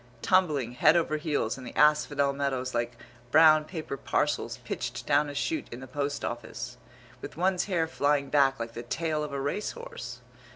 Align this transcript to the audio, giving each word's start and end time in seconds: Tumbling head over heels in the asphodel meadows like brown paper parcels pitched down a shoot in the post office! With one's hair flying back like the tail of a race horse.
Tumbling 0.23 0.71
head 0.71 0.97
over 0.97 1.17
heels 1.17 1.59
in 1.59 1.63
the 1.63 1.77
asphodel 1.77 2.33
meadows 2.33 2.73
like 2.73 2.97
brown 3.29 3.65
paper 3.65 3.97
parcels 3.97 4.57
pitched 4.65 5.05
down 5.05 5.29
a 5.29 5.35
shoot 5.35 5.67
in 5.71 5.79
the 5.79 5.85
post 5.85 6.25
office! 6.25 6.77
With 7.21 7.37
one's 7.37 7.65
hair 7.65 7.85
flying 7.87 8.31
back 8.31 8.59
like 8.59 8.73
the 8.73 8.81
tail 8.81 9.23
of 9.23 9.31
a 9.31 9.39
race 9.39 9.73
horse. 9.73 10.21